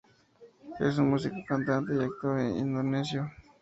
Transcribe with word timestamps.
Es 0.79 0.97
un 0.97 1.11
músico, 1.11 1.35
cantante 1.47 1.93
y 1.93 1.99
actor 2.03 2.39
indonesio. 2.41 3.31